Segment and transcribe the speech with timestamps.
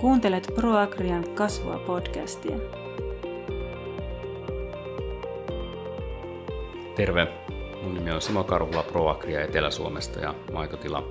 [0.00, 2.56] Kuuntelet ProAgrian kasvua podcastia.
[6.96, 7.28] Terve,
[7.82, 11.02] mun nimi on Simo Karhula ProAgria Etelä-Suomesta ja maitotila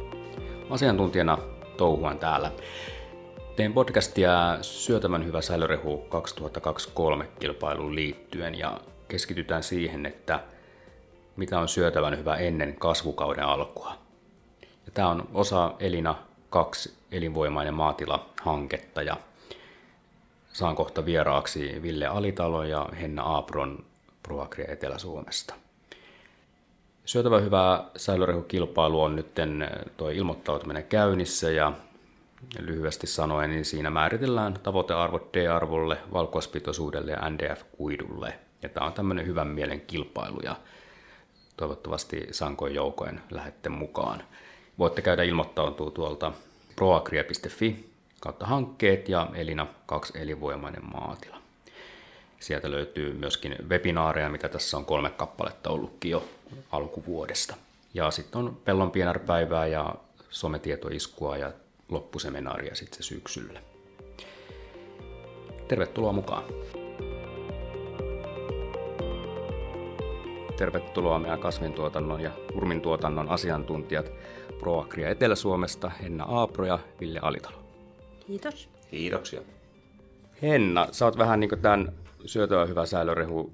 [0.70, 1.38] asiantuntijana
[1.78, 2.52] touhuan täällä.
[3.56, 10.40] Teen podcastia Syötävän hyvä säilörehu 2023 kilpailuun liittyen ja keskitytään siihen, että
[11.36, 13.94] mitä on syötävän hyvä ennen kasvukauden alkua.
[14.62, 19.18] Ja tämä on osa Elina 2 elinvoimainen maatila-hanketta ja
[20.54, 23.86] saan kohta vieraaksi Ville Alitalo ja Henna Aapron
[24.24, 25.54] Proagria Etelä-Suomesta.
[27.06, 29.28] Syötävä hyvä säilörehukilpailu on nyt
[29.98, 31.72] tuo ilmoittautuminen käynnissä ja
[32.60, 38.34] lyhyesti sanoen, niin siinä määritellään tavoitearvot D-arvolle, valkuaspitoisuudelle ja NDF-kuidulle.
[38.62, 40.56] Ja tämä on tämmöinen hyvän mielen kilpailu ja
[41.58, 44.24] toivottavasti sankoin joukoin lähette mukaan.
[44.80, 46.32] Voitte käydä ilmoittautua tuolta
[46.76, 51.38] proagria.fi kautta hankkeet ja Elina 2 elinvoimainen maatila.
[52.40, 56.24] Sieltä löytyy myöskin webinaareja, mitä tässä on kolme kappaletta ollutkin jo
[56.72, 57.56] alkuvuodesta.
[57.94, 59.96] Ja sitten on pellon pienarpäivää ja
[60.30, 61.52] sometietoiskua ja
[61.90, 63.62] loppuseminaaria sitten syksyllä.
[65.68, 66.44] Tervetuloa mukaan!
[70.58, 74.12] Tervetuloa meidän kasvintuotannon ja urmintuotannon asiantuntijat
[74.60, 77.64] ProAgria Etelä-Suomesta, Henna Aapro ja Ville Alitalo.
[78.28, 78.70] Kiitos.
[78.92, 79.42] Kiitoksia.
[80.42, 81.94] Henna, sä oot vähän niin kuin tämän
[82.26, 83.54] syötävä hyvä säilörehu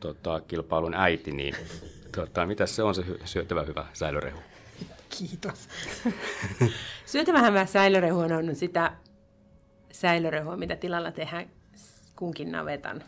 [0.00, 1.54] tota, kilpailun äiti, niin
[2.16, 4.38] tota, mitä se on se syötävä hyvä säilörehu?
[5.18, 5.68] Kiitos.
[7.06, 8.92] syötävä hyvä säilörehu on sitä
[9.92, 11.50] säilörehua, mitä tilalla tehdään
[12.16, 13.02] kunkin navetan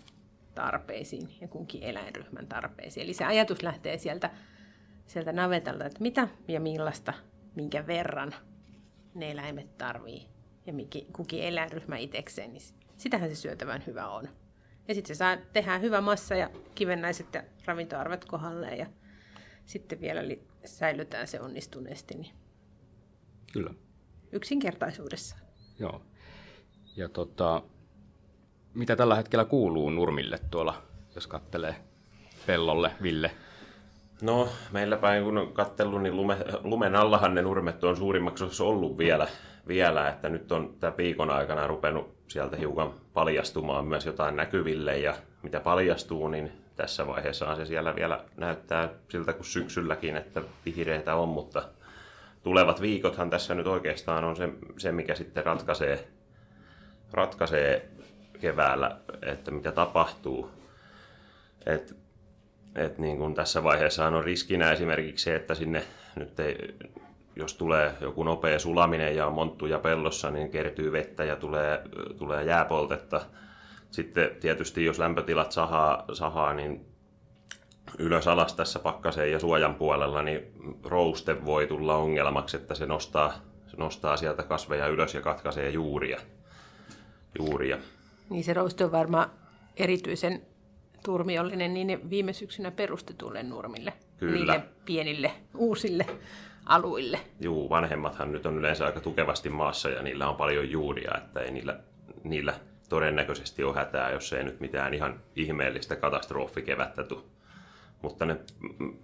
[0.55, 3.05] tarpeisiin ja kunkin eläinryhmän tarpeisiin.
[3.05, 4.31] Eli se ajatus lähtee sieltä,
[5.07, 7.13] sieltä navetalta, että mitä ja millaista,
[7.57, 8.35] minkä verran
[9.15, 10.27] ne eläimet tarvii
[10.67, 12.63] ja mikin, kukin eläinryhmä itsekseen, niin
[12.97, 14.29] sitähän se syötävän hyvä on.
[14.89, 18.87] Ja sitten se saa tehdä hyvä massa ja kivennäiset ja ravintoarvet kohdalleen ja
[19.65, 22.15] sitten vielä li- säilytään se onnistuneesti.
[22.15, 22.35] Niin
[23.53, 23.75] Kyllä.
[24.33, 25.37] Yksinkertaisuudessa.
[25.79, 26.03] Joo.
[26.97, 27.63] Ja tota,
[28.75, 30.83] mitä tällä hetkellä kuuluu nurmille tuolla,
[31.15, 31.77] jos kattelee
[32.47, 33.31] pellolle, Ville?
[34.23, 38.65] No, meillä päin kun on kattellut, niin lume, lumen allahan ne nurmet on suurimmaksi osassa
[38.65, 39.29] ollut vielä,
[39.69, 45.15] vielä, että nyt on tämä viikon aikana rupenut sieltä hiukan paljastumaan myös jotain näkyville ja
[45.43, 51.29] mitä paljastuu, niin tässä vaiheessa se siellä vielä näyttää siltä kuin syksylläkin, että vihreitä on,
[51.29, 51.63] mutta
[52.43, 56.09] tulevat viikothan tässä nyt oikeastaan on se, se mikä sitten ratkaisee,
[57.13, 57.89] ratkaisee
[58.41, 60.51] keväällä, että mitä tapahtuu.
[61.67, 62.06] Et,
[62.77, 65.83] et niin kuin tässä vaiheessa on riskinä esimerkiksi se, että sinne
[66.17, 66.75] nyt ei,
[67.37, 71.83] jos tulee joku nopea sulaminen ja on monttuja pellossa, niin kertyy vettä ja tulee,
[72.19, 73.21] tulee jääpoltetta.
[73.91, 76.87] Sitten tietysti jos lämpötilat sahaa, sahaa niin
[77.99, 80.53] ylös alas tässä pakkaseen ja suojan puolella, niin
[80.85, 83.33] rouste voi tulla ongelmaksi, että se nostaa,
[83.67, 86.21] se nostaa sieltä kasveja ylös ja katkaisee juuria.
[87.39, 87.79] juuria.
[88.31, 89.31] Niin se rouste on varmaan
[89.77, 90.43] erityisen
[91.07, 93.93] turmiollinen niin viime syksynä perustetulle nurmille.
[94.17, 94.37] Kyllä.
[94.37, 96.07] Niille pienille uusille
[96.67, 97.21] aluille.
[97.41, 101.51] Juu, vanhemmathan nyt on yleensä aika tukevasti maassa ja niillä on paljon juuria, että ei
[101.51, 101.81] niillä,
[102.25, 102.55] niillä
[102.89, 107.23] todennäköisesti ole hätää, jos ei nyt mitään ihan ihmeellistä katastrofikevättä tule.
[108.03, 108.37] Mutta ne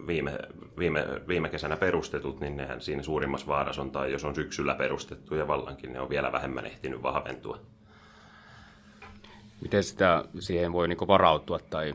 [0.07, 0.39] viime,
[0.79, 5.35] viime, viime kesänä perustetut, niin nehän siinä suurimmassa vaarassa on, tai jos on syksyllä perustettu
[5.35, 7.61] ja vallankin, ne on vielä vähemmän ehtinyt vahventua.
[9.63, 11.95] Miten sitä siihen voi niinku varautua tai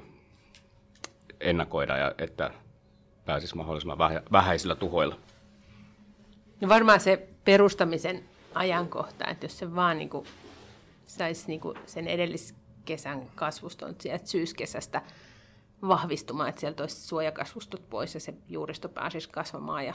[1.40, 2.52] ennakoida, ja että
[3.26, 3.98] pääsisi mahdollisimman
[4.32, 5.18] vähäisillä tuhoilla?
[6.62, 8.24] No varmaan se perustamisen
[8.54, 10.10] ajankohta, että jos se vaan niin
[11.06, 15.02] saisi niin sen edelliskesän kasvuston sieltä syyskesästä
[15.88, 19.94] vahvistumaan, että sieltä olisi suojakasvustot pois ja se juuristo pääsisi kasvamaan ja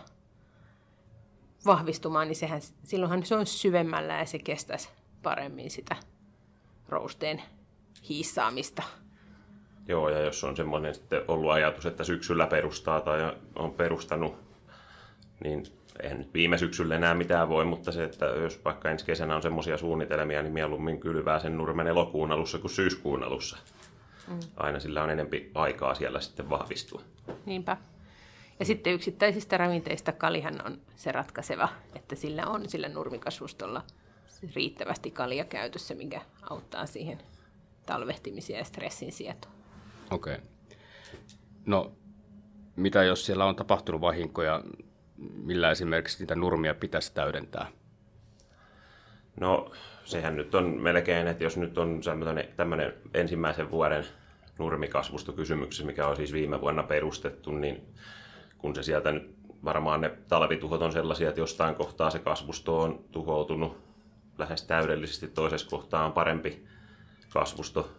[1.66, 4.88] vahvistumaan, niin sehän, silloinhan se on syvemmällä ja se kestäisi
[5.23, 5.96] paremmin sitä
[6.88, 7.43] rousteen
[8.09, 8.83] hiissaamista.
[9.89, 14.35] Joo, ja jos on semmoinen sitten ollut ajatus, että syksyllä perustaa tai on perustanut,
[15.44, 15.67] niin
[16.03, 19.43] eihän nyt viime syksyllä enää mitään voi, mutta se, että jos vaikka ensi kesänä on
[19.43, 23.59] semmoisia suunnitelmia, niin mieluummin kylvää sen nurmen elokuun alussa kuin syyskuun alussa.
[24.29, 24.39] Mm.
[24.56, 27.03] Aina sillä on enempi aikaa siellä sitten vahvistua.
[27.47, 27.77] Niinpä.
[28.59, 33.83] Ja sitten yksittäisistä ravinteista kalihan on se ratkaiseva, että sillä on sillä nurmikasvustolla
[34.55, 37.19] riittävästi kalia käytössä, mikä auttaa siihen
[37.87, 39.55] talvehtimisia ja stressin sietoon.
[40.11, 40.34] Okei.
[40.34, 40.46] Okay.
[41.67, 41.93] No,
[42.76, 44.62] mitä jos siellä on tapahtunut vahinkoja,
[45.37, 47.67] millä esimerkiksi niitä nurmia pitäisi täydentää?
[49.40, 49.70] No
[50.05, 52.00] sehän nyt on melkein, että jos nyt on
[52.56, 54.05] tämmöinen ensimmäisen vuoden
[54.58, 57.94] nurmikasvustokysymyksessä, mikä on siis viime vuonna perustettu, niin
[58.58, 63.05] kun se sieltä nyt varmaan ne talvituhot on sellaisia, että jostain kohtaa se kasvusto on
[63.12, 63.76] tuhoutunut
[64.38, 66.67] lähes täydellisesti, toisessa kohtaa on parempi
[67.32, 67.90] kasvusto.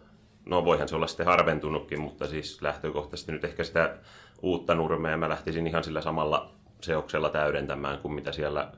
[0.46, 3.96] No voihan se olla sitten harventunutkin, mutta siis lähtökohtaisesti nyt ehkä sitä
[4.42, 8.72] uutta nurmea mä lähtisin ihan sillä samalla seoksella täydentämään kuin mitä siellä,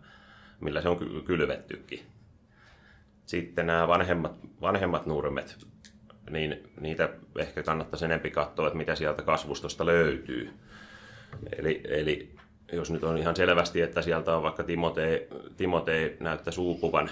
[0.61, 2.01] millä se on kylvettykin.
[3.27, 5.67] Sitten nämä vanhemmat, vanhemmat nurmet,
[6.31, 7.09] niin niitä
[7.39, 10.51] ehkä kannattaisi enempi katsoa, että mitä sieltä kasvustosta löytyy.
[11.59, 12.37] Eli, eli
[12.73, 17.11] jos nyt on ihan selvästi, että sieltä on vaikka Timotei, Timotei näyttää suupuvan,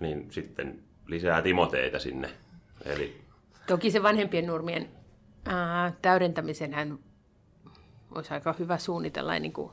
[0.00, 2.30] niin sitten lisää Timoteita sinne.
[2.84, 3.20] Eli...
[3.66, 4.90] Toki se vanhempien nurmien
[5.44, 6.98] ää, täydentämisen
[8.14, 9.72] olisi aika hyvä suunnitella niin kuin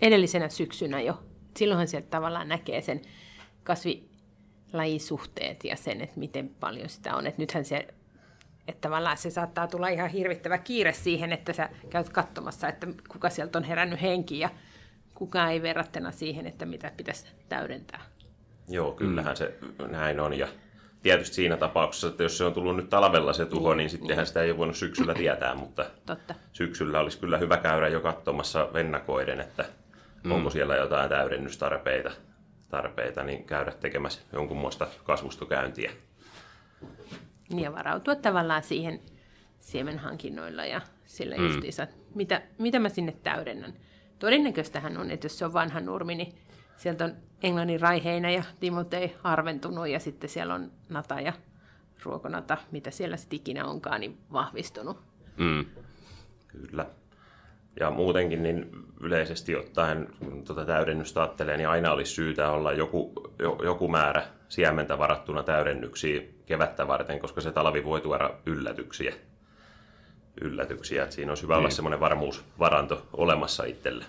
[0.00, 1.22] edellisenä syksynä jo.
[1.56, 3.02] Silloinhan sieltä tavallaan näkee sen
[3.64, 7.26] kasvilajisuhteet ja sen, että miten paljon sitä on.
[7.26, 7.88] Että nythän se
[8.68, 13.30] että tavallaan se saattaa tulla ihan hirvittävä kiire siihen, että sä käyt katsomassa, että kuka
[13.30, 14.50] sieltä on herännyt henki ja
[15.14, 18.00] kuka ei verrattuna siihen, että mitä pitäisi täydentää.
[18.68, 19.36] Joo, kyllähän mm.
[19.36, 19.58] se
[19.90, 20.38] näin on.
[20.38, 20.48] Ja
[21.02, 24.16] tietysti siinä tapauksessa, että jos se on tullut nyt talvella se tuho, niin, niin sittenhän
[24.16, 24.26] niin.
[24.26, 26.34] sitä ei ole voinut syksyllä tietää, mutta Totta.
[26.52, 29.64] syksyllä olisi kyllä hyvä käydä jo katsomassa vennakoiden, että
[30.24, 30.32] mm.
[30.32, 32.10] onko siellä jotain täydennystarpeita,
[32.68, 35.92] tarpeita, niin käydä tekemässä jonkunmoista kasvustokäyntiä.
[37.48, 39.00] Niin ja varautua tavallaan siihen
[39.60, 41.44] siemenhankinnoilla ja sillä mm.
[41.46, 43.74] justiinsa, mitä, mitä mä sinne täydennän.
[44.18, 46.34] Todennäköistähän on, että jos se on vanha nurmi, niin
[46.82, 47.12] sieltä on
[47.42, 51.32] Englannin raiheina ja Timotei harventunut ja sitten siellä on nata ja
[52.04, 54.98] ruokonata, mitä siellä sitten ikinä onkaan, niin vahvistunut.
[55.36, 55.64] Mm.
[56.48, 56.86] Kyllä.
[57.80, 58.70] Ja muutenkin niin
[59.00, 63.12] yleisesti ottaen, kun tuota täydennystä ajattelee, niin aina olisi syytä olla joku,
[63.64, 69.14] joku määrä siementä varattuna täydennyksiin kevättä varten, koska se talvi voi tuoda yllätyksiä.
[70.40, 71.02] yllätyksiä.
[71.02, 71.58] Että siinä olisi hyvä niin.
[71.58, 74.04] olla semmoinen varmuusvaranto olemassa itselle.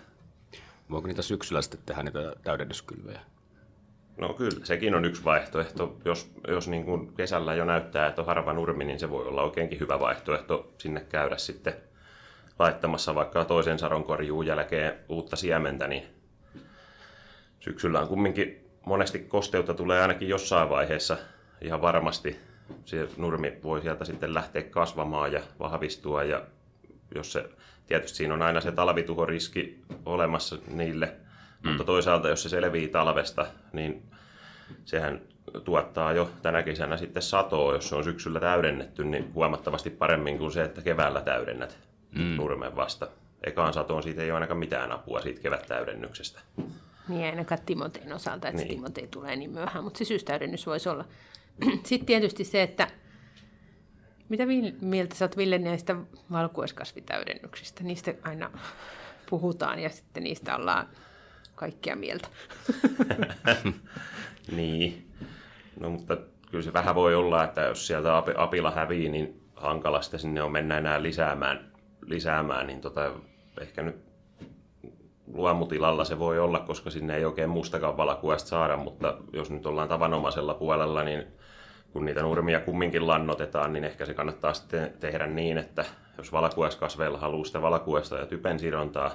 [0.91, 3.21] Voiko niitä syksyllä sitten tehdä niitä täydennyskylvejä?
[4.17, 5.97] No kyllä, sekin on yksi vaihtoehto.
[6.05, 9.43] Jos, jos niin kuin kesällä jo näyttää, että on harva nurmi, niin se voi olla
[9.43, 11.73] oikeinkin hyvä vaihtoehto sinne käydä sitten
[12.59, 16.03] laittamassa vaikka toisen sadonkorjuun jälkeen uutta siementä, niin
[17.59, 21.17] syksyllä on kumminkin monesti kosteutta tulee ainakin jossain vaiheessa
[21.61, 22.39] ihan varmasti.
[22.85, 26.45] Se nurmi voi sieltä sitten lähteä kasvamaan ja vahvistua ja
[27.15, 27.49] jos se,
[27.87, 31.05] tietysti siinä on aina se talvituhoriski olemassa niille,
[31.63, 31.69] mm.
[31.69, 34.03] mutta toisaalta jos se selvii talvesta, niin
[34.85, 35.21] sehän
[35.63, 40.51] tuottaa jo tänä kesänä sitten satoa, jos se on syksyllä täydennetty, niin huomattavasti paremmin kuin
[40.51, 41.77] se, että keväällä täydennät
[42.15, 42.35] mm.
[42.35, 43.07] nurmen vasta.
[43.43, 46.39] Ekaan satoon siitä ei ole ainakaan mitään apua siitä kevättäydennyksestä.
[47.07, 48.69] Niin ainakaan Timotein osalta, että niin.
[48.69, 51.05] se Timotei tulee niin myöhään, mutta se syystäydennys voisi olla.
[51.83, 52.87] Sitten tietysti se, että
[54.33, 54.45] mitä
[54.81, 55.95] mieltä sä oot Ville näistä
[56.31, 57.83] valkuaiskasvitäydennyksistä?
[57.83, 58.51] Niistä aina
[59.29, 60.87] puhutaan ja sitten niistä ollaan
[61.55, 62.27] kaikkia mieltä.
[64.55, 65.11] niin,
[65.79, 66.17] no mutta
[66.51, 70.77] kyllä se vähän voi olla, että jos sieltä apila hävii, niin hankalasta sinne on mennä
[70.77, 71.71] enää lisäämään,
[72.05, 73.11] lisäämään niin tota,
[73.61, 73.95] ehkä nyt
[75.33, 79.89] luomutilalla se voi olla, koska sinne ei oikein mustakaan valakuesta saada, mutta jos nyt ollaan
[79.89, 81.23] tavanomaisella puolella, niin
[81.93, 85.85] kun niitä nurmia kumminkin lannotetaan, niin ehkä se kannattaa sitten tehdä niin, että
[86.17, 89.11] jos valakueskasveilla haluaa sitä valakuesta ja typen sidontaa,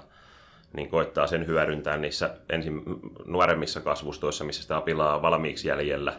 [0.73, 2.83] niin koittaa sen hyödyntää niissä ensin
[3.27, 6.13] nuoremmissa kasvustoissa, missä sitä apilaa on valmiiksi jäljellä.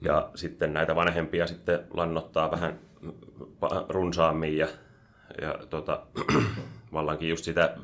[0.00, 2.78] Ja sitten näitä vanhempia sitten lannottaa vähän
[3.88, 4.68] runsaammin ja,
[5.42, 6.02] ja tota,
[6.92, 7.76] vallankin just sitä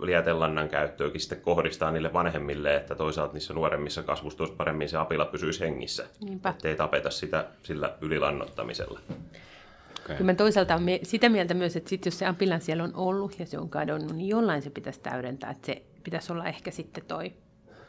[0.00, 5.60] lietelannan käyttöäkin sitten kohdistaa niille vanhemmille, että toisaalta niissä nuoremmissa kasvustoissa paremmin se apila pysyisi
[5.60, 6.06] hengissä.
[6.20, 6.48] Niinpä.
[6.48, 9.00] Ettei tapeta sitä sillä ylilannottamisella.
[10.04, 10.16] Okay.
[10.16, 13.38] Kyllä mä toisaalta olen sitä mieltä myös, että sit jos se apila siellä on ollut
[13.38, 15.50] ja se on kadonnut, niin jollain se pitäisi täydentää.
[15.50, 17.32] Että se pitäisi olla ehkä sitten toi,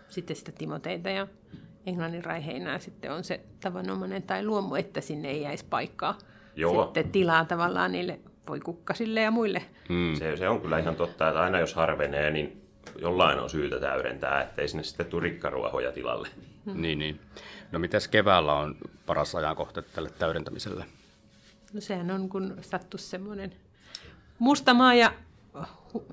[0.08, 1.28] sitten sitä Timoteita ja
[1.86, 6.18] Englannin raiheinää ja sitten on se tavanomainen tai luomu, että sinne ei jäisi paikkaa.
[6.56, 6.84] Joo.
[6.84, 9.66] Sitten tilaa tavallaan niille voi kukkasille ja muille.
[9.90, 10.16] Mm.
[10.16, 12.62] Se, se on kyllä ihan totta, että aina jos harvenee, niin
[13.02, 16.28] jollain on syytä täydentää, ettei sinne sitten tule rikkaruohoja tilalle.
[16.36, 16.48] Mm.
[16.82, 17.20] Niin, niin.
[17.72, 18.76] No mitäs keväällä on
[19.06, 20.86] paras ajankohta tälle täydentämiselle?
[21.74, 23.54] No sehän on, kun sattuu semmoinen
[24.40, 25.14] musta maa ja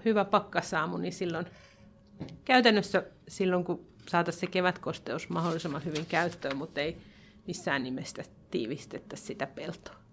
[0.04, 1.46] hyvä pakkasaamu, niin silloin
[2.44, 6.96] käytännössä silloin, kun saataisiin se kevätkosteus mahdollisimman hyvin käyttöön, mutta ei
[7.46, 10.03] missään nimestä tiivistetä sitä peltoa.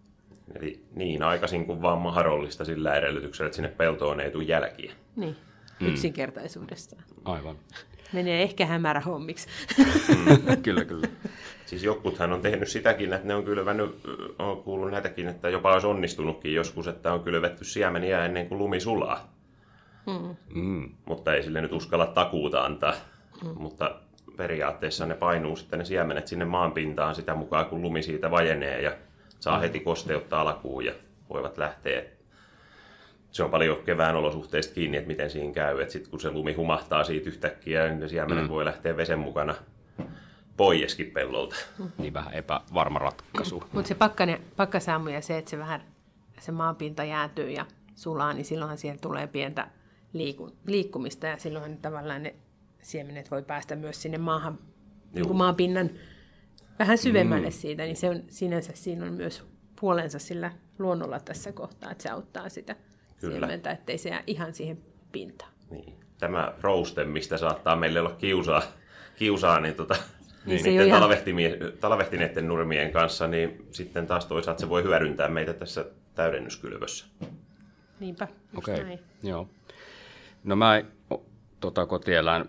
[0.55, 4.93] Eli niin aikaisin kuin vaan mahdollista sillä edellytyksellä, että sinne peltoon ei tule jälkiä.
[5.15, 5.35] Niin.
[5.79, 5.87] mm.
[5.87, 7.03] yksinkertaisuudessaan.
[7.25, 7.55] Aivan.
[8.13, 9.47] Menee ehkä hämärä hommiksi.
[10.09, 11.07] Mm, kyllä, kyllä.
[11.65, 13.99] Siis jokuthan on tehnyt sitäkin, että ne on kylvänyt,
[14.39, 18.79] on kuullut näitäkin, että jopa olisi onnistunutkin joskus, että on kylvetty siemeniä ennen kuin lumi
[18.79, 19.33] sulaa.
[20.05, 20.35] Mm.
[20.61, 20.89] Mm.
[21.05, 22.93] Mutta ei sille nyt uskalla takuuta antaa.
[23.43, 23.61] Mm.
[23.61, 23.95] Mutta
[24.37, 28.91] periaatteessa ne painuu sitten ne siemenet sinne maanpintaan sitä mukaan, kun lumi siitä vajenee ja
[29.41, 30.93] saa heti kosteutta alkuun ja
[31.29, 32.03] voivat lähteä.
[33.31, 35.89] Se on paljon kevään olosuhteista kiinni, että miten siinä käy.
[35.89, 38.49] Sitten kun se lumi humahtaa siitä yhtäkkiä, niin ne siemenet mm.
[38.49, 39.55] voi lähteä vesen mukana
[40.57, 41.55] poieskin pellolta.
[41.97, 43.63] Niin vähän epävarma ratkaisu.
[43.71, 43.95] Mutta se
[44.55, 45.81] pakkasaamu ja se, että se vähän
[46.39, 49.67] se maanpinta jäätyy ja sulaa, niin silloinhan siihen tulee pientä
[50.13, 52.35] liiku, liikkumista ja silloinhan tavallaan ne
[52.81, 54.59] siemenet voi päästä myös sinne maahan,
[55.13, 55.89] niin kuin maanpinnan
[56.81, 57.51] vähän syvemmälle mm.
[57.51, 59.43] siitä, niin se on, sinänsä siinä on myös
[59.79, 62.75] puolensa sillä luonnolla tässä kohtaa, että se auttaa sitä
[63.19, 63.37] Kyllä.
[63.37, 64.77] siementä, ettei se jää ihan siihen
[65.11, 65.51] pintaan.
[65.69, 65.93] Niin.
[66.19, 68.61] Tämä rouste, mistä saattaa meille olla kiusaa,
[69.15, 69.95] kiusaa niin tota,
[70.45, 71.01] niin, niin niiden ihan...
[71.79, 75.85] talvehtineiden nurmien kanssa, niin sitten taas toisaalta se voi hyödyntää meitä tässä
[76.15, 77.05] täydennyskylvössä.
[77.99, 78.97] Niinpä, Okei, okay.
[79.23, 79.47] joo.
[80.43, 80.83] No mä
[81.59, 82.45] tota, kotieläin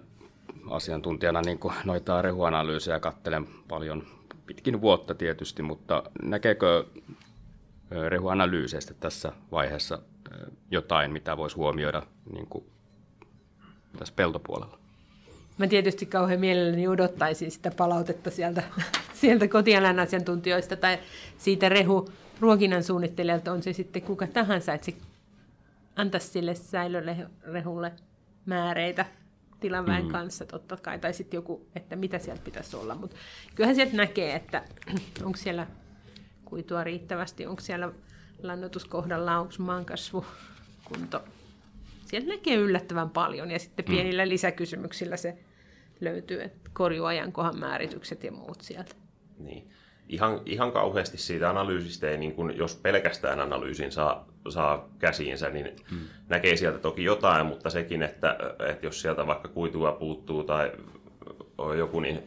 [0.70, 4.06] asiantuntijana niin noita rehuanalyysejä kattelen paljon
[4.46, 6.84] pitkin vuotta tietysti, mutta näkeekö
[8.08, 9.98] rehuanalyyseistä tässä vaiheessa
[10.70, 12.64] jotain, mitä voisi huomioida niin kuin
[13.98, 14.78] tässä peltopuolella?
[15.58, 18.62] Mä tietysti kauhean mielelläni odottaisin sitä palautetta sieltä,
[19.20, 20.98] sieltä kotieläin asiantuntijoista tai
[21.38, 22.08] siitä rehu
[22.40, 24.94] ruokinnan suunnittelijalta, on se sitten kuka tahansa, että se
[25.96, 27.92] antaisi sille säilörehulle
[28.46, 29.06] määreitä
[29.62, 30.12] tilanväen mm.
[30.12, 32.94] kanssa totta kai, tai sitten joku, että mitä sieltä pitäisi olla.
[32.94, 33.16] Mutta
[33.54, 34.62] kyllähän sieltä näkee, että
[35.26, 35.66] onko siellä
[36.44, 37.92] kuitua riittävästi, onko siellä
[38.42, 40.26] lannoituskohdalla, onko maankasvu,
[40.84, 41.24] kunto.
[42.06, 43.90] Sieltä näkee yllättävän paljon, ja sitten mm.
[43.90, 44.28] pienillä mm.
[44.28, 45.38] lisäkysymyksillä se
[46.00, 48.94] löytyy, että korjuajankohan määritykset ja muut sieltä.
[49.38, 49.70] Niin.
[50.08, 55.76] Ihan, ihan kauheasti siitä analyysistä ei, niin kun, jos pelkästään analyysin saa, saa käsiinsä, niin
[55.90, 56.00] hmm.
[56.28, 58.36] näkee sieltä toki jotain, mutta sekin, että,
[58.68, 60.72] että jos sieltä vaikka kuitua puuttuu tai
[61.58, 62.22] on joku, niin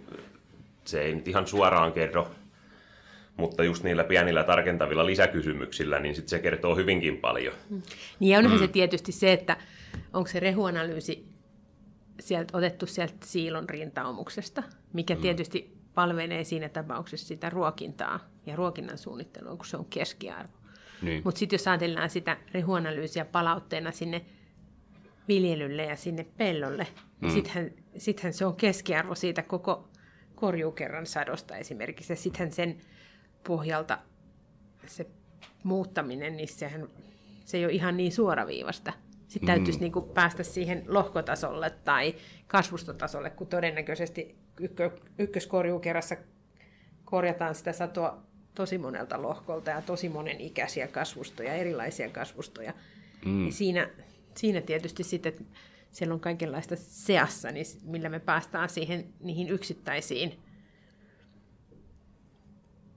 [0.86, 2.32] se ei nyt ihan suoraan kerro,
[3.38, 7.54] mutta just niillä pienillä tarkentavilla lisäkysymyksillä, niin sit se kertoo hyvinkin paljon.
[7.70, 7.82] Hmm.
[8.20, 8.68] Niin ja onhan hmm.
[8.68, 9.58] se tietysti se, että
[10.14, 11.26] onko se rehuanalyysi
[12.20, 15.22] sieltä, otettu sieltä siilon rintaumuksesta, mikä hmm.
[15.22, 20.65] tietysti palvelee siinä tapauksessa sitä ruokintaa ja ruokinnan suunnittelua, kun se on keskiarvo.
[21.02, 21.22] Niin.
[21.26, 24.26] Mutta sitten jos ajatellaan sitä rehuanalyysiä palautteena sinne
[25.28, 26.88] viljelylle ja sinne pellolle,
[27.22, 27.36] niin mm.
[27.36, 29.90] sittenhän, sittenhän se on keskiarvo siitä koko
[30.36, 32.14] korjuukerran sadosta esimerkiksi.
[32.14, 32.78] Ja sittenhän sen
[33.48, 34.00] pohjalta
[34.88, 35.08] se
[35.64, 36.88] muuttaminen, niin sehän,
[37.46, 38.94] se ei ole ihan niin suoraviivasta.
[39.28, 39.56] Sitten mm.
[39.56, 42.16] täytyisi niin kuin päästä siihen lohkotasolle tai
[42.48, 46.16] kasvustotasolle, kun todennäköisesti ykkö, ykköskorjuukerrassa
[47.06, 48.24] korjataan sitä satoa
[48.56, 52.74] tosi monelta lohkolta ja tosi monen ikäisiä kasvustoja, erilaisia kasvustoja.
[53.26, 53.32] Mm.
[53.32, 53.90] Niin siinä,
[54.36, 55.44] siinä tietysti sitten, että
[55.92, 60.40] siellä on kaikenlaista seassa, niin millä me päästään siihen niihin yksittäisiin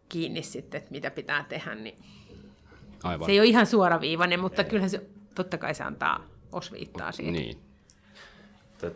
[0.08, 1.98] kiinni sitten, että mitä pitää tehdä, niin
[3.02, 3.26] Aivan.
[3.26, 7.32] se ei ole ihan suoraviivainen, mutta kyllähän se totta kai se antaa osviittaa siitä.
[7.32, 7.67] Niin.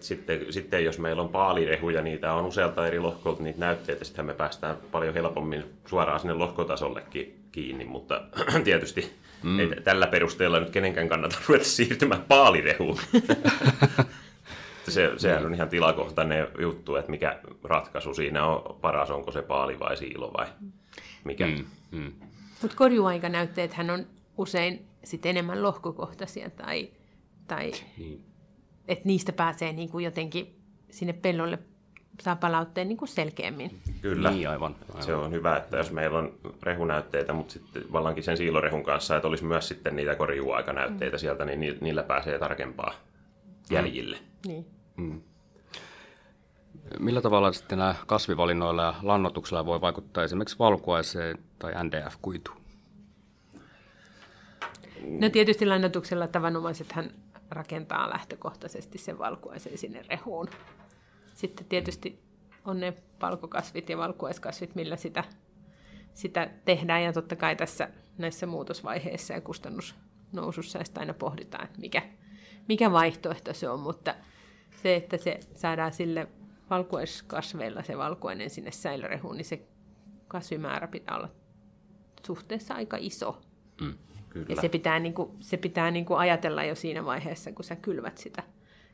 [0.00, 4.34] Sitten, sitten jos meillä on paalirehuja, niitä on usealta eri lohkolta niitä näytteitä, sitten me
[4.34, 8.22] päästään paljon helpommin suoraan sinne lohkotasollekin kiinni, mutta
[8.64, 9.12] tietysti
[9.42, 9.60] mm.
[9.60, 12.98] ei tällä perusteella nyt kenenkään kannata ruveta siirtymään paalirehuun.
[14.88, 19.78] se, sehän on ihan tilakohtainen juttu, että mikä ratkaisu siinä on paras, onko se paali
[19.78, 20.46] vai siilo vai
[21.24, 21.46] mikä.
[21.46, 21.64] Mm.
[21.90, 22.12] Mm.
[22.62, 26.88] Mutta korjuaikanäytteethän on usein sit enemmän lohkokohtaisia tai,
[27.48, 28.31] tai niin.
[28.92, 30.58] Että niistä pääsee niin kuin jotenkin
[30.90, 31.58] sinne pellolle
[32.20, 33.80] saa palautteen niin kuin selkeämmin.
[34.00, 35.02] Kyllä, niin, aivan, aivan.
[35.02, 36.32] se on hyvä, että jos meillä on
[36.62, 41.20] rehunäytteitä, mutta sitten vallankin sen siilorehun kanssa, että olisi myös sitten niitä korjuaikanäytteitä mm.
[41.20, 42.94] sieltä, niin niillä pääsee tarkempaa
[43.70, 44.16] jäljille.
[44.16, 44.48] Mm.
[44.48, 44.66] Niin.
[44.96, 45.20] Mm.
[46.98, 52.62] Millä tavalla sitten nämä kasvivalinnoilla ja lannotuksella voi vaikuttaa esimerkiksi valkuaiseen tai NDF-kuituun?
[55.20, 57.10] No tietysti lannoituksella tavanomaisethan
[57.54, 60.48] rakentaa lähtökohtaisesti sen valkuaisen sinne rehuun.
[61.34, 62.22] Sitten tietysti
[62.64, 65.24] on ne valkokasvit ja valkuaiskasvit, millä sitä,
[66.14, 67.02] sitä tehdään.
[67.02, 72.02] Ja totta kai tässä näissä muutosvaiheissa ja kustannusnousussa sitä aina pohditaan, että mikä,
[72.68, 73.80] mikä vaihtoehto se on.
[73.80, 74.14] Mutta
[74.82, 76.28] se, että se saadaan sille
[76.70, 79.68] valkuaiskasveilla se valkuainen sinne säilörehuun, niin se
[80.28, 81.28] kasvimäärä pitää olla
[82.26, 83.42] suhteessa aika iso.
[83.80, 83.98] Mm.
[84.32, 84.46] Kyllä.
[84.48, 87.76] Ja se pitää, niin kuin, se pitää niin kuin ajatella jo siinä vaiheessa, kun sä
[87.76, 88.42] kylvät sitä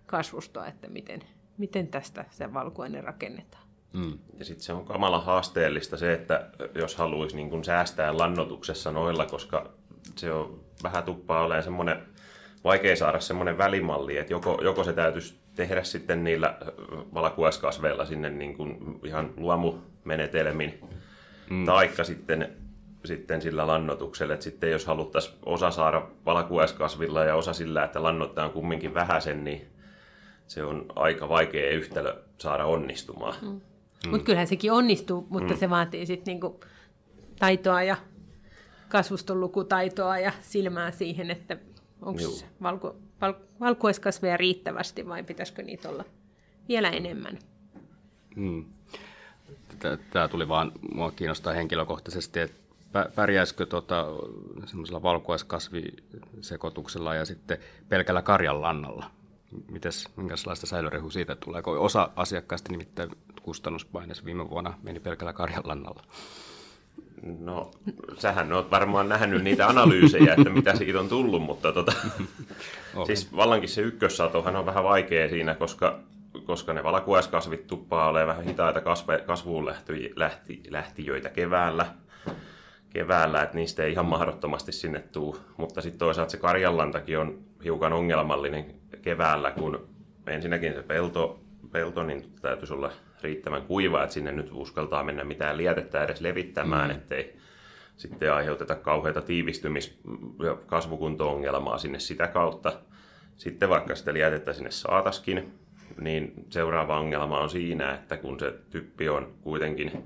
[0.07, 1.21] kasvustoa, että miten,
[1.59, 3.69] miten tästä se valkuaine rakennetaan.
[3.93, 4.19] Mm.
[4.39, 9.27] Ja sitten se on kamala haasteellista se, että jos haluaisi niin kuin säästää lannotuksessa noilla,
[9.27, 9.71] koska
[10.17, 12.03] se on vähän tuppaa olemaan semmoinen,
[12.65, 16.59] vaikea saada semmoinen välimalli, että joko, joko se täytyisi tehdä sitten niillä
[17.15, 20.81] valkuaiskasveilla sinne niin kuin ihan luomumenetelmin,
[21.51, 21.65] mm.
[21.65, 22.57] taikka sitten,
[23.09, 24.35] sitten sillä lannotuksella.
[24.35, 29.67] Että sitten jos haluttaisiin osa saada valkuaiskasvilla ja osa sillä, että lannottaa kumminkin vähäsen, niin
[30.47, 33.35] se on aika vaikea yhtälö saada onnistumaan.
[33.43, 33.49] Mm.
[33.49, 34.11] Mm.
[34.11, 35.59] Mutta kyllähän sekin onnistuu, mutta mm.
[35.59, 36.61] se vaatii sitten niinku
[37.39, 37.97] taitoa ja
[38.89, 41.57] kasvuston lukutaitoa ja silmää siihen, että
[42.03, 42.21] onko
[42.63, 46.05] valko, val, valkuaiskasveja riittävästi vai pitäisikö niitä olla
[46.69, 47.39] vielä enemmän.
[48.37, 48.65] Mm.
[50.11, 52.57] Tämä tuli vaan, mua kiinnostaa henkilökohtaisesti, että
[53.15, 54.07] pärjäisikö tota,
[54.67, 59.11] semmoisella valkuaiskasvisekoituksella ja sitten pelkällä karjanlannalla?
[59.71, 61.63] Mites, minkälaista säilörehua siitä tulee?
[61.67, 63.11] Osa asiakkaista nimittäin
[63.43, 66.03] kustannuspaineessa viime vuonna meni pelkällä karjanlannalla.
[67.39, 67.71] No,
[68.19, 71.93] sähän oot varmaan nähnyt niitä analyysejä, että mitä siitä on tullut, mutta tota,
[73.07, 75.99] siis vallankin se ykkössatohan on vähän vaikea siinä, koska,
[76.45, 81.87] koska ne valakuaiskasvit tuppaa olemaan vähän hitaita kasve, kasvuun lähti, lähti, lähtiöitä keväällä,
[82.91, 85.37] keväällä, että niistä ei ihan mahdottomasti sinne tuu.
[85.57, 89.89] Mutta sitten toisaalta se karjallantakin on hiukan ongelmallinen keväällä, kun
[90.27, 91.41] ensinnäkin se pelto,
[91.73, 92.93] pelto niin täytyisi olla
[93.23, 96.97] riittävän kuiva, että sinne nyt uskaltaa mennä mitään lietettä edes levittämään, mm.
[96.97, 97.37] ettei
[97.97, 99.99] sitten aiheuteta kauheita tiivistymis-
[100.45, 102.73] ja kasvukunto-ongelmaa sinne sitä kautta.
[103.37, 105.53] Sitten vaikka sitä lietettä sinne saataskin,
[106.01, 110.05] niin seuraava ongelma on siinä, että kun se typpi on kuitenkin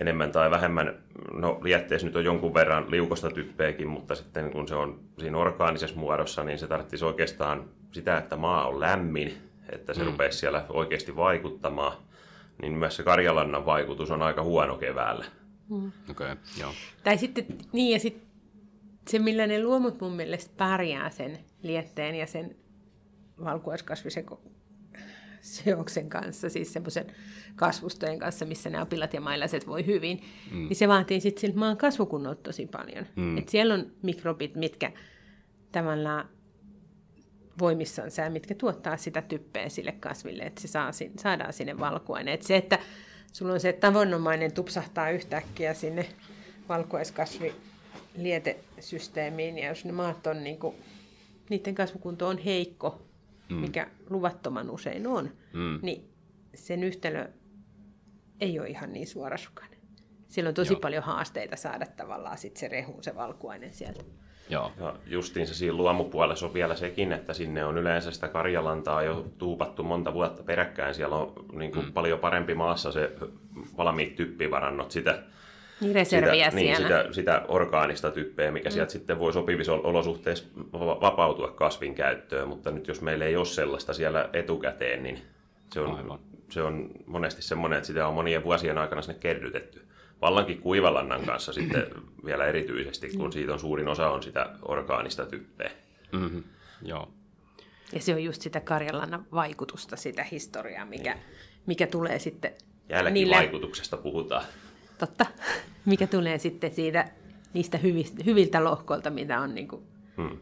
[0.00, 0.94] enemmän tai vähemmän,
[1.32, 5.96] no lietteessä nyt on jonkun verran liukosta typpeäkin, mutta sitten kun se on siinä orgaanisessa
[5.96, 9.34] muodossa, niin se tarvitsisi oikeastaan sitä, että maa on lämmin,
[9.72, 10.06] että se mm.
[10.06, 11.92] rupeaisi siellä oikeasti vaikuttamaan
[12.62, 15.24] niin myös se karjalannan vaikutus on aika huono keväällä.
[15.68, 15.92] Mm.
[16.10, 16.72] Okay, joo.
[17.04, 18.28] Tai sitten, niin ja sitten
[19.08, 22.56] se, millä ne luomut mun mielestä pärjää sen lietteen ja sen
[23.44, 24.24] valkuaiskasvisen
[25.40, 27.06] seoksen kanssa, siis semmoisen
[27.56, 30.20] kasvustojen kanssa, missä ne apilat ja mailaset voi hyvin,
[30.50, 30.56] mm.
[30.56, 33.06] niin se vaatii sitten siltä maan kasvukunnolta tosi paljon.
[33.16, 33.38] Mm.
[33.38, 34.92] Et siellä on mikrobit, mitkä
[35.72, 36.28] tavallaan
[37.58, 42.32] voimissansa ja mitkä tuottaa sitä typpeä sille kasville, että se saa, saadaan sinne valkuaine.
[42.32, 42.78] Että se, että
[43.32, 46.08] sulla on se tavanomainen tupsahtaa yhtäkkiä sinne
[46.68, 47.54] valkuaiskasvi
[48.16, 50.74] lietesysteemiin, ja jos ne maat on, niin kuin,
[51.50, 53.02] niiden kasvukunto on heikko,
[53.50, 53.56] mm.
[53.56, 55.78] mikä luvattoman usein on, mm.
[55.82, 56.10] niin
[56.54, 57.28] sen yhtälö
[58.40, 59.78] ei ole ihan niin suorasukainen.
[60.28, 60.80] Siellä on tosi Joo.
[60.80, 64.04] paljon haasteita saada tavallaan sit se rehu, se valkuainen sieltä.
[64.50, 64.72] Joo.
[64.80, 69.82] Ja justiinsa siinä luomupuolessa on vielä sekin, että sinne on yleensä sitä karjalantaa jo tuupattu
[69.82, 70.94] monta vuotta peräkkäin.
[70.94, 71.92] Siellä on niin kuin mm.
[71.92, 73.12] paljon parempi maassa se
[73.76, 75.22] valmiit typpivarannot, sitä,
[75.80, 78.72] niin reserviä sitä, niin, sitä, sitä orgaanista typpeä, mikä mm.
[78.72, 83.94] sieltä sitten voi sopivissa olosuhteissa vapautua kasvin käyttöön, mutta nyt jos meillä ei ole sellaista
[83.94, 85.22] siellä etukäteen, niin
[85.72, 89.88] se on, se on monesti semmoinen, että sitä on monien vuosien aikana sinne kerrytetty
[90.20, 91.86] vallankin kuivalannan kanssa sitten
[92.26, 95.70] vielä erityisesti, kun siitä on suurin osa on sitä orgaanista typpeä.
[96.12, 96.42] Mm-hmm.
[96.82, 97.12] Joo.
[97.92, 101.24] Ja se on just sitä Karjalannan vaikutusta, sitä historiaa, mikä, niin.
[101.66, 102.52] mikä tulee sitten...
[102.88, 104.02] Jälkivaikutuksesta niillä...
[104.02, 104.44] puhutaan.
[104.98, 105.26] Totta.
[105.84, 107.08] Mikä tulee sitten siitä,
[107.54, 109.82] niistä hyvistä, hyviltä lohkoilta, mitä on niin kuin
[110.16, 110.38] hmm.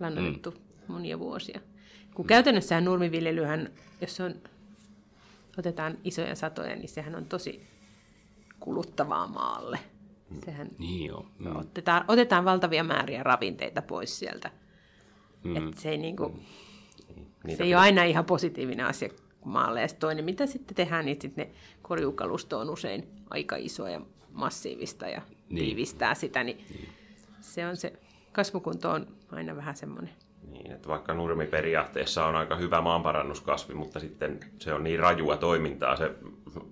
[0.00, 0.60] lannoitettu hmm.
[0.94, 1.60] monia vuosia.
[2.14, 2.28] Kun hmm.
[2.28, 4.34] käytännössä nurmiviljelyhän, jos on,
[5.58, 7.66] otetaan isoja satoja, niin sehän on tosi
[8.60, 9.78] kuluttavaa maalle.
[10.44, 11.26] Sehän niin jo.
[11.38, 11.56] Mm.
[11.56, 14.50] Otetaan, otetaan valtavia määriä ravinteita pois sieltä.
[15.44, 15.56] Mm.
[15.56, 17.56] Et se ei, niinku, mm.
[17.56, 19.08] se ei ole aina ihan positiivinen asia
[19.46, 19.80] maalle.
[19.80, 24.00] Ja toinen, mitä sitten tehdään, niin sitten ne korjuukalusto on usein aika iso ja
[24.32, 25.64] massiivista ja niin.
[25.64, 26.88] tiivistää sitä, niin, niin
[27.40, 27.92] se on se
[28.32, 30.10] kasvukunto on aina vähän semmoinen.
[30.50, 35.36] Niin, että vaikka nurmi periaatteessa on aika hyvä maanparannuskasvi, mutta sitten se on niin rajua
[35.36, 36.10] toimintaa se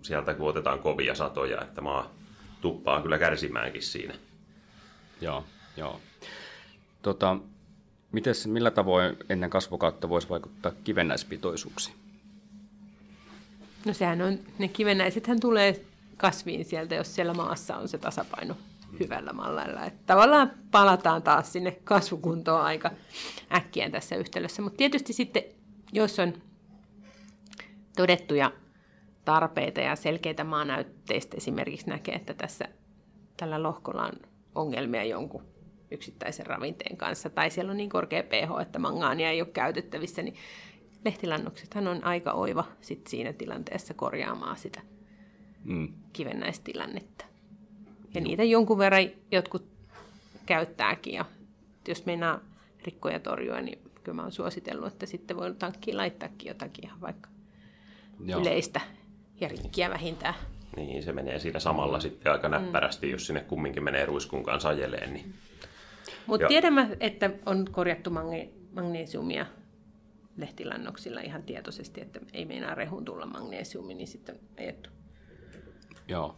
[0.02, 2.10] sieltä kun otetaan kovia satoja, että maa
[2.60, 4.14] tuppaa kyllä kärsimäänkin siinä.
[5.20, 5.44] Joo,
[5.76, 6.00] joo.
[7.02, 7.36] Tota,
[8.12, 12.03] mites, millä tavoin ennen kasvukautta voisi vaikuttaa kivennäispitoisuuksiin?
[13.86, 15.84] No sehän on, ne kivennäisethän tulee
[16.16, 18.56] kasviin sieltä, jos siellä maassa on se tasapaino
[19.00, 19.84] hyvällä mallilla.
[19.84, 22.90] Että tavallaan palataan taas sinne kasvukuntoon aika
[23.54, 24.62] äkkiä tässä yhtälössä.
[24.62, 25.42] Mutta tietysti sitten,
[25.92, 26.34] jos on
[27.96, 28.52] todettuja
[29.24, 32.64] tarpeita ja selkeitä maanäytteistä esimerkiksi näkee, että tässä
[33.36, 34.12] tällä lohkolla on
[34.54, 35.42] ongelmia jonkun
[35.90, 40.34] yksittäisen ravinteen kanssa, tai siellä on niin korkea pH, että mangaania ei ole käytettävissä, niin
[41.04, 44.80] lehtilannoksethan on aika oiva sit siinä tilanteessa korjaamaan sitä
[45.64, 45.88] Mm.
[46.12, 47.24] kivennäistilannetta.
[48.14, 49.66] Ja niitä jonkun verran jotkut
[50.46, 51.14] käyttääkin.
[51.14, 51.24] Ja
[51.88, 52.40] jos meinaa
[52.84, 57.28] rikkoja torjua, niin kyllä mä oon suositellut, että sitten voi tankkiin laittaakin jotakin ihan vaikka
[58.24, 58.40] Joo.
[58.40, 58.80] yleistä
[59.40, 60.34] ja rikkiä vähintään.
[60.76, 65.12] Niin, se menee siinä samalla sitten aika näppärästi, jos sinne kumminkin menee ruiskun kanssa ajeleen.
[65.14, 65.34] Niin.
[66.26, 69.46] Mutta tiedämme, että on korjattu magne- magnesiumia
[70.36, 74.90] lehtilannoksilla ihan tietoisesti, että ei meinaa rehun tulla magnesiumi, niin sitten ajettu
[76.08, 76.36] Joo.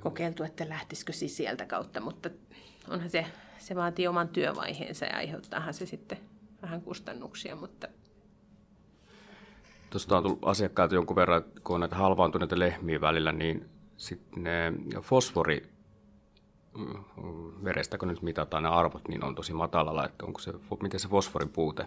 [0.00, 2.30] kokeiltu, että lähtisikö se sieltä kautta, mutta
[2.90, 3.26] onhan se,
[3.58, 6.18] se vaatii oman työvaiheensa ja aiheuttaahan se sitten
[6.62, 7.88] vähän kustannuksia, mutta
[9.94, 14.72] Tuosta on tullut asiakkailta jonkun verran, kun on näitä halvaantuneita lehmiä välillä, niin sitten ne
[15.00, 15.62] fosfori,
[16.78, 20.52] mm, verestä kun nyt mitataan ne arvot, niin on tosi matalalla, että onko se,
[20.82, 21.86] miten se fosforin puute,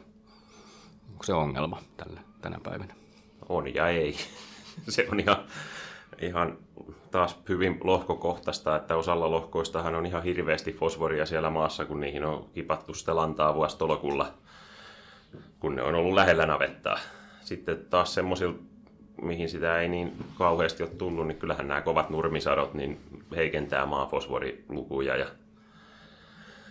[1.18, 2.94] onko se ongelma tällä, tänä päivänä?
[3.50, 4.16] On ja ei.
[4.90, 5.38] Se on ihan,
[6.22, 6.58] ihan
[7.12, 12.50] taas hyvin lohkokohtaista, että osalla lohkoistahan on ihan hirveästi fosforia siellä maassa, kun niihin on
[12.54, 14.34] kipattu sitä lantaa vuostolokulla,
[15.60, 17.00] kun ne on ollut lähellä navettaa.
[17.42, 18.56] Sitten taas semmoisilla,
[19.22, 23.00] mihin sitä ei niin kauheasti ole tullut, niin kyllähän nämä kovat nurmisadot niin
[23.36, 25.28] heikentää maan fosforilukuja ja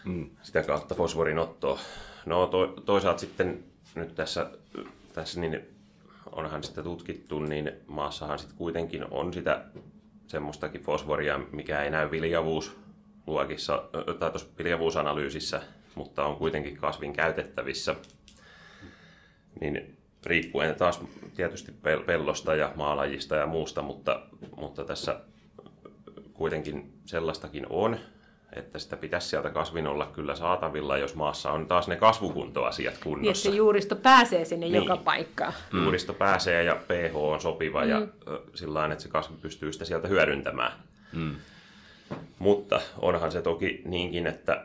[0.04, 0.30] Mm.
[0.42, 1.78] sitä kautta fosforin ottoa.
[2.26, 3.64] No to, toisaalta sitten
[3.96, 4.50] nyt tässä,
[5.12, 5.60] tässä niin
[6.32, 9.64] onhan sitä tutkittu, niin maassahan sitten kuitenkin on sitä
[10.26, 15.62] semmoistakin fosforia, mikä ei näy viljavuusluokissa tai tuossa viljavuusanalyysissä,
[15.94, 17.94] mutta on kuitenkin kasvin käytettävissä.
[19.60, 21.00] Niin riippuen taas
[21.34, 24.22] tietysti pel- pellosta ja maalajista ja muusta, mutta,
[24.56, 25.20] mutta tässä
[26.32, 27.98] kuitenkin sellaistakin on,
[28.52, 32.94] että sitä pitäisi sieltä kasvin olla kyllä saatavilla, jos maassa on taas ne kasvukuntoasiat niin,
[32.94, 33.50] että kunnossa.
[33.50, 34.74] se juuristo pääsee sinne Niin.
[34.74, 35.52] joka paikkaan.
[35.72, 37.90] Juuristo pääsee ja pH on sopiva mm.
[37.90, 38.06] ja
[38.54, 40.72] sillä että se kasvi pystyy sitä sieltä hyödyntämään.
[41.12, 41.34] Mm.
[42.38, 44.64] Mutta onhan se toki niinkin, että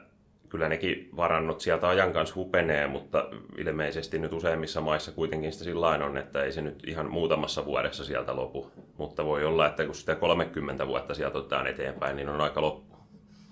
[0.50, 3.26] kyllä nekin varannot sieltä ajan kanssa hupenee, mutta
[3.58, 8.06] ilmeisesti nyt useimmissa maissa kuitenkin sitä sillä on, että ei se nyt ihan muutamassa vuodessa
[8.06, 8.72] sieltä lopu.
[8.98, 12.91] Mutta voi olla, että kun sitä 30 vuotta sieltä otetaan eteenpäin, niin on aika loppu.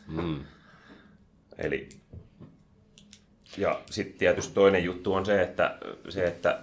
[0.09, 0.39] Mm.
[1.57, 1.89] Eli
[3.57, 5.77] ja sitten tietysti toinen juttu on se, että,
[6.09, 6.59] se, että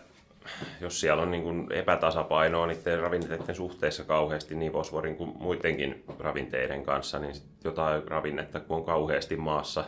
[0.80, 6.82] jos siellä on niin kuin epätasapainoa niiden ravinteiden suhteessa kauheasti niin fosforin kuin muidenkin ravinteiden
[6.82, 9.85] kanssa, niin sit jotain ravinnetta kun on kauheasti maassa,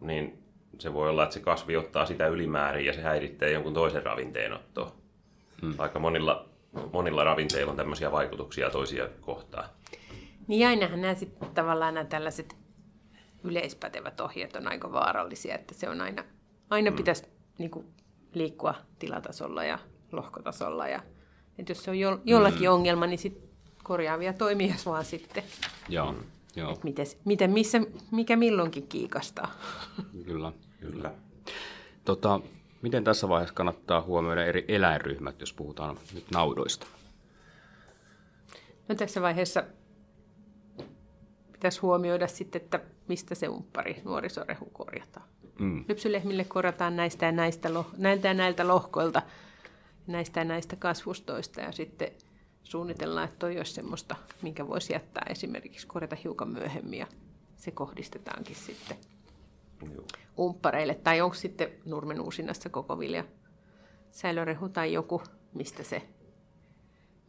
[0.00, 0.42] niin
[0.78, 4.52] se voi olla, että se kasvi ottaa sitä ylimäärin ja se häiritsee jonkun toisen ravinteen
[4.52, 4.92] ottoa.
[5.62, 5.74] Hmm.
[5.78, 6.48] Aika monilla,
[6.92, 9.68] monilla ravinteilla on tämmöisiä vaikutuksia toisia kohtaan.
[10.46, 12.56] Niin ainahan nämä sitten tavallaan nämä tällaiset
[13.44, 16.24] yleispätevät ohjeet on aika vaarallisia, että se on aina,
[16.70, 16.96] aina mm.
[16.96, 17.24] pitäisi
[17.58, 17.86] niin kuin,
[18.34, 19.78] liikkua tilatasolla ja
[20.12, 20.88] lohkotasolla.
[20.88, 21.02] Ja,
[21.58, 22.74] että jos se on jo, jollakin mm.
[22.74, 23.38] ongelma, niin sit
[23.82, 25.44] korjaavia toimia vaan sitten,
[25.88, 26.14] Joo,
[26.56, 29.54] joo, että mites, miten, missä, mikä milloinkin kiikastaa.
[30.26, 30.52] kyllä.
[30.80, 31.12] Kyllä.
[32.04, 32.40] Tota,
[32.82, 36.86] miten tässä vaiheessa kannattaa huomioida eri eläinryhmät, jos puhutaan nyt naudoista?
[38.88, 39.64] No tässä vaiheessa
[41.52, 42.80] pitäisi huomioida sitten, että
[43.12, 45.26] mistä se umppari nuorisorehu korjataan.
[45.58, 45.84] Mm.
[45.88, 49.22] Lypsylehmille korjataan näistä ja näistä, loh- näiltä ja näiltä lohkoilta,
[50.06, 52.12] näistä ja näistä kasvustoista ja sitten
[52.62, 57.06] suunnitellaan, että toi olisi semmoista, minkä voisi jättää esimerkiksi korjata hiukan myöhemmin ja
[57.56, 58.96] se kohdistetaankin sitten
[59.94, 60.04] Joo.
[60.38, 60.94] umppareille.
[60.94, 63.24] Tai onko sitten nurmen uusinnassa koko vilja
[64.10, 65.22] säilörehu tai joku,
[65.54, 66.02] mistä se,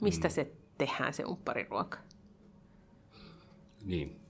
[0.02, 1.98] mistä se tehdään se umppariruoka.
[3.86, 4.23] Niin,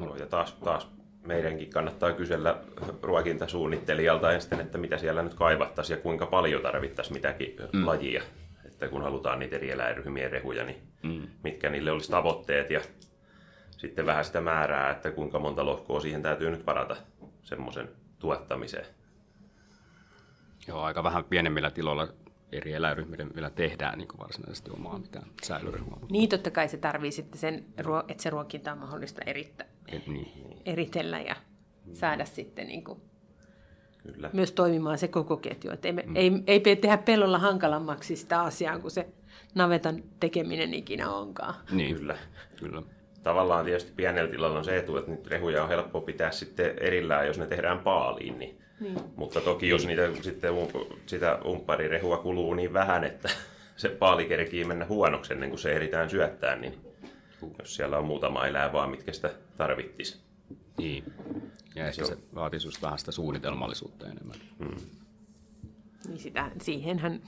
[0.00, 0.90] Joo, ja taas, taas
[1.26, 2.56] meidänkin kannattaa kysellä
[3.02, 7.86] ruokintasuunnittelijalta ensin, että mitä siellä nyt kaivattaisiin ja kuinka paljon tarvittaisiin mitäkin mm.
[7.86, 8.22] lajia.
[8.64, 11.28] Että kun halutaan niitä eri eläinryhmien rehuja, niin mm.
[11.44, 12.80] mitkä niille olisi tavoitteet ja
[13.70, 16.96] sitten vähän sitä määrää, että kuinka monta lohkoa siihen täytyy nyt varata
[17.42, 18.86] semmoisen tuottamiseen.
[20.68, 22.08] joo, aika vähän pienemmillä tiloilla
[22.52, 25.90] eri eläinryhmillä vielä tehdään niin varsinaisesti omaa mitään säilörehua.
[25.90, 29.66] Mutta, Niin totta kai se tarvii sitten sen, ruo- että se ruokinta on mahdollista erittä,
[29.92, 30.32] et, niin.
[30.64, 31.36] eritellä ja
[31.92, 33.00] saada sitten niin kuin
[34.02, 34.30] Kyllä.
[34.32, 35.70] myös toimimaan se koko ketju.
[35.70, 36.16] Että ei, me, mm.
[36.16, 39.06] ei, ei pidä tehdä pellolla hankalammaksi sitä asiaa, kun se
[39.54, 41.54] navetan tekeminen ikinä onkaan.
[41.70, 41.96] niin.
[41.96, 42.18] Kyllä.
[42.56, 42.82] Kyllä.
[43.22, 47.26] Tavallaan tietysti pienellä tilalla on se etu, että niitä rehuja on helppo pitää sitten erillään,
[47.26, 48.38] jos ne tehdään paaliin.
[48.38, 48.60] Niin.
[48.80, 48.96] Niin.
[49.16, 53.28] Mutta toki jos niitä sitten um- sitä umpparirehua kuluu niin vähän, että
[53.76, 56.89] se paali kerkii mennä huonoksi ennen kuin se eritään syöttää, niin
[57.58, 60.20] jos siellä on muutama eläin vaan, mitkä sitä tarvittisi.
[60.78, 61.04] Niin.
[61.74, 64.36] Ja ehkä se vaatisi just vähän sitä suunnitelmallisuutta enemmän.
[66.08, 67.20] Niin sitä, siihenhän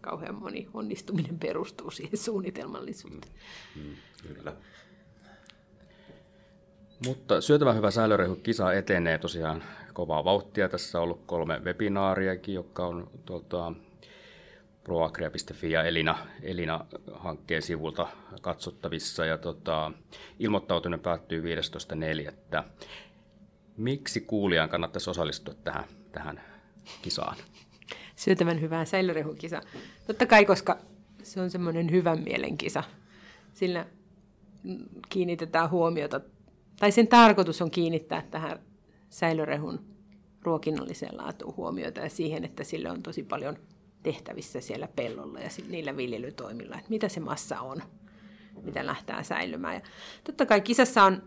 [0.00, 3.32] kauhean moni onnistuminen perustuu siihen suunnitelmallisuuteen.
[3.76, 3.96] Mm, mm,
[4.34, 4.52] kyllä.
[7.06, 10.68] Mutta syötävä hyvä säilörehu kisa etenee tosiaan kovaa vauhtia.
[10.68, 13.72] Tässä on ollut kolme webinaariakin, jotka on tuolta
[14.90, 18.08] proagria.fi ja Elina, Elina-hankkeen sivulta
[18.42, 19.24] katsottavissa.
[19.24, 19.92] Ja tota,
[20.38, 21.42] ilmoittautuminen päättyy
[22.58, 22.62] 15.4.
[23.76, 26.40] Miksi kuulijan kannattaisi osallistua tähän, tähän
[27.02, 27.36] kisaan?
[28.16, 29.60] Syötävän hyvää säilörehukisa.
[30.06, 30.78] Totta kai, koska
[31.22, 32.82] se on semmoinen hyvän mielen kisa.
[33.54, 33.86] Sillä
[35.08, 36.20] kiinnitetään huomiota,
[36.80, 38.58] tai sen tarkoitus on kiinnittää tähän
[39.10, 39.80] säilörehun
[40.42, 43.56] ruokinnalliseen laatuun huomiota ja siihen, että sille on tosi paljon
[44.02, 47.82] tehtävissä siellä pellolla ja niillä viljelytoimilla, että mitä se massa on,
[48.62, 49.74] mitä lähtee säilymään.
[49.74, 49.80] Ja
[50.24, 51.22] totta kai kisassa on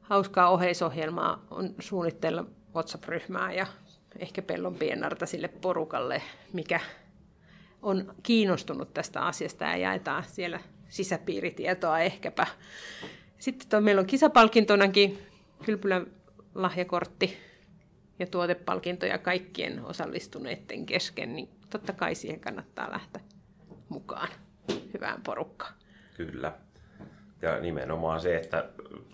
[0.00, 3.66] hauskaa oheisohjelmaa, on suunnitteilla WhatsApp-ryhmää ja
[4.18, 6.80] ehkä pellon pienarta sille porukalle, mikä
[7.82, 12.46] on kiinnostunut tästä asiasta ja jaetaan siellä sisäpiiritietoa ehkäpä.
[13.38, 15.18] Sitten meillä on kisapalkintonakin
[15.64, 16.06] kylpylän
[16.54, 17.38] lahjakortti
[18.18, 23.22] ja tuotepalkintoja kaikkien osallistuneiden kesken, niin totta kai siihen kannattaa lähteä
[23.88, 24.28] mukaan
[24.94, 25.74] hyvään porukkaan.
[26.16, 26.52] Kyllä.
[27.42, 28.68] Ja nimenomaan se, että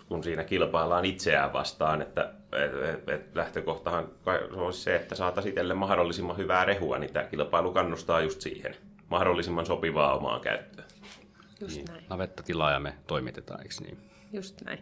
[0.08, 4.08] kun siinä kilpaillaan itseään vastaan, että et, et, et lähtökohtahan
[4.52, 8.76] olisi se, että saataisiin itselle mahdollisimman hyvää rehua, niin tämä kilpailu kannustaa just siihen.
[9.08, 10.88] Mahdollisimman sopivaa omaan käyttöön.
[11.60, 11.84] Just niin.
[11.84, 12.04] näin.
[12.10, 13.98] Navettatilaa ja me toimitetaan, eikö niin?
[14.32, 14.78] Just näin.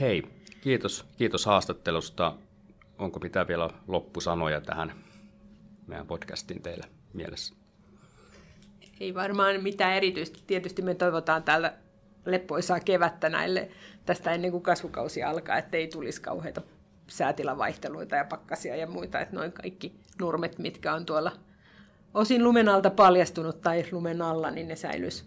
[0.00, 0.22] Hei,
[0.60, 2.34] kiitos, kiitos haastattelusta.
[3.02, 4.92] Onko mitään vielä loppusanoja tähän
[5.86, 7.54] meidän podcastiin teille mielessä?
[9.00, 10.38] Ei varmaan mitään erityistä.
[10.46, 11.74] Tietysti me toivotaan täällä
[12.26, 13.70] leppoisaa kevättä näille
[14.06, 16.62] tästä ennen kuin kasvukausi alkaa, ettei tulisi kauheita
[17.06, 21.32] säätilavaihteluita ja pakkasia ja muita, että noin kaikki nurmet, mitkä on tuolla
[22.14, 25.24] osin lumen alta paljastunut tai lumen alla, niin ne säilyisi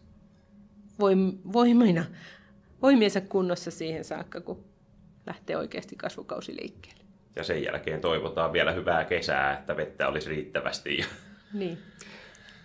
[1.53, 2.05] voimina,
[2.81, 4.65] voimiensa kunnossa siihen saakka, kun
[5.27, 7.04] lähtee oikeasti kasvukausi liikkeelle.
[7.35, 10.97] Ja sen jälkeen toivotaan vielä hyvää kesää, että vettä olisi riittävästi.
[11.53, 11.77] Niin.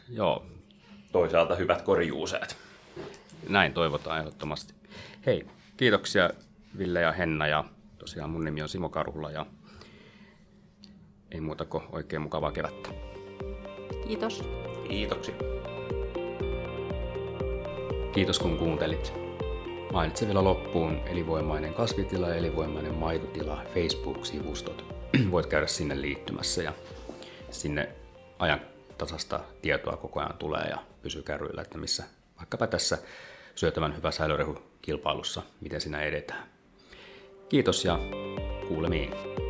[0.09, 0.46] Joo.
[1.12, 2.56] Toisaalta hyvät korjuusäät.
[3.48, 4.74] Näin toivotaan ehdottomasti.
[5.26, 6.30] Hei, kiitoksia
[6.78, 7.64] Ville ja Henna ja
[7.98, 9.46] tosiaan mun nimi on Simo Karhula ja
[11.30, 12.90] ei muuta kuin oikein mukavaa kevättä.
[14.06, 14.44] Kiitos.
[14.88, 15.35] Kiitoksia.
[18.12, 19.29] Kiitos kun kuuntelit.
[19.92, 24.85] Mainitsen vielä loppuun elinvoimainen kasvitila ja elinvoimainen maitotila Facebook-sivustot.
[25.31, 26.72] Voit käydä sinne liittymässä ja
[27.50, 27.88] sinne
[28.38, 28.61] ajan
[28.98, 32.05] tasasta tietoa koko ajan tulee ja pysy kärryillä, että missä
[32.38, 32.98] vaikkapa tässä
[33.55, 36.48] syötävän hyvä säilörehu kilpailussa, miten sinä edetään.
[37.48, 37.98] Kiitos ja
[38.68, 39.49] kuulemiin.